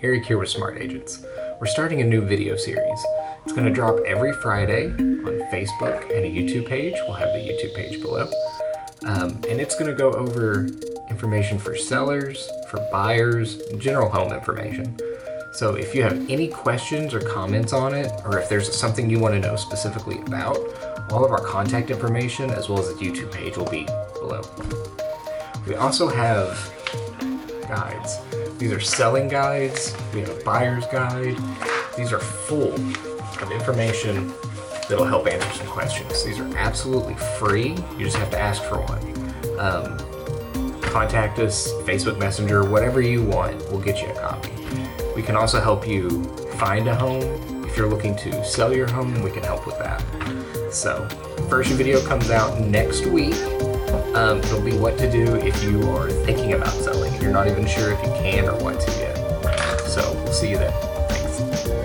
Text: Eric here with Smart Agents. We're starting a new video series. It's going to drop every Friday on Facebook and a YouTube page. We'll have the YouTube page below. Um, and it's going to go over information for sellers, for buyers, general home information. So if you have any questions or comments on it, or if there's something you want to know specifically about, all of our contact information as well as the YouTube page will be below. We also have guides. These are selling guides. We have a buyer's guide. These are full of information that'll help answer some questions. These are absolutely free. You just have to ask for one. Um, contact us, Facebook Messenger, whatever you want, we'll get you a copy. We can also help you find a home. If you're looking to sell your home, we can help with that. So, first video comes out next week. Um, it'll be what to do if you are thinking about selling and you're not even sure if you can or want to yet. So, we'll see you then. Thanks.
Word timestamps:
Eric 0.00 0.24
here 0.24 0.38
with 0.38 0.48
Smart 0.48 0.78
Agents. 0.78 1.22
We're 1.60 1.66
starting 1.66 2.00
a 2.00 2.04
new 2.04 2.22
video 2.22 2.56
series. 2.56 3.04
It's 3.44 3.52
going 3.52 3.66
to 3.66 3.72
drop 3.72 3.98
every 4.06 4.32
Friday 4.32 4.86
on 4.86 5.42
Facebook 5.52 6.04
and 6.04 6.24
a 6.24 6.30
YouTube 6.30 6.66
page. 6.66 6.94
We'll 7.06 7.16
have 7.16 7.34
the 7.34 7.40
YouTube 7.40 7.74
page 7.74 8.00
below. 8.00 8.30
Um, 9.04 9.32
and 9.50 9.60
it's 9.60 9.74
going 9.78 9.90
to 9.90 9.94
go 9.94 10.12
over 10.14 10.66
information 11.10 11.58
for 11.58 11.76
sellers, 11.76 12.48
for 12.70 12.80
buyers, 12.90 13.60
general 13.76 14.08
home 14.08 14.32
information. 14.32 14.98
So 15.52 15.74
if 15.74 15.94
you 15.94 16.02
have 16.02 16.30
any 16.30 16.48
questions 16.48 17.12
or 17.12 17.20
comments 17.20 17.74
on 17.74 17.92
it, 17.92 18.10
or 18.24 18.38
if 18.38 18.48
there's 18.48 18.74
something 18.74 19.10
you 19.10 19.18
want 19.18 19.34
to 19.34 19.40
know 19.40 19.56
specifically 19.56 20.20
about, 20.20 20.56
all 21.10 21.22
of 21.22 21.30
our 21.30 21.44
contact 21.44 21.90
information 21.90 22.48
as 22.48 22.70
well 22.70 22.78
as 22.78 22.88
the 22.88 22.94
YouTube 22.94 23.30
page 23.30 23.58
will 23.58 23.70
be 23.70 23.84
below. 24.14 24.40
We 25.66 25.74
also 25.74 26.08
have 26.08 26.72
guides. 27.68 28.18
These 28.58 28.72
are 28.72 28.80
selling 28.80 29.28
guides. 29.28 29.96
We 30.14 30.20
have 30.20 30.30
a 30.30 30.44
buyer's 30.44 30.86
guide. 30.86 31.36
These 31.96 32.12
are 32.12 32.18
full 32.18 32.74
of 32.74 33.52
information 33.52 34.32
that'll 34.88 35.04
help 35.04 35.26
answer 35.26 35.50
some 35.50 35.66
questions. 35.66 36.24
These 36.24 36.38
are 36.38 36.56
absolutely 36.56 37.14
free. 37.38 37.70
You 37.98 38.04
just 38.04 38.16
have 38.16 38.30
to 38.30 38.38
ask 38.38 38.62
for 38.62 38.80
one. 38.80 39.58
Um, 39.58 40.80
contact 40.82 41.38
us, 41.38 41.72
Facebook 41.82 42.18
Messenger, 42.18 42.68
whatever 42.70 43.00
you 43.00 43.24
want, 43.24 43.56
we'll 43.70 43.80
get 43.80 44.00
you 44.00 44.08
a 44.08 44.14
copy. 44.14 44.52
We 45.16 45.22
can 45.22 45.36
also 45.36 45.60
help 45.60 45.86
you 45.88 46.22
find 46.56 46.86
a 46.88 46.94
home. 46.94 47.64
If 47.64 47.76
you're 47.76 47.88
looking 47.88 48.14
to 48.18 48.44
sell 48.44 48.74
your 48.74 48.88
home, 48.88 49.22
we 49.22 49.30
can 49.30 49.42
help 49.42 49.66
with 49.66 49.78
that. 49.78 50.02
So, 50.72 51.08
first 51.48 51.70
video 51.72 52.04
comes 52.06 52.30
out 52.30 52.60
next 52.60 53.06
week. 53.06 53.34
Um, 54.14 54.38
it'll 54.38 54.60
be 54.60 54.76
what 54.76 54.96
to 54.98 55.10
do 55.10 55.34
if 55.36 55.62
you 55.64 55.82
are 55.90 56.08
thinking 56.08 56.52
about 56.52 56.72
selling 56.72 57.12
and 57.12 57.22
you're 57.22 57.32
not 57.32 57.48
even 57.48 57.66
sure 57.66 57.92
if 57.92 58.00
you 58.02 58.12
can 58.12 58.48
or 58.48 58.56
want 58.62 58.80
to 58.80 58.90
yet. 58.92 59.16
So, 59.88 60.12
we'll 60.24 60.32
see 60.32 60.50
you 60.50 60.58
then. 60.58 60.72
Thanks. 61.08 61.83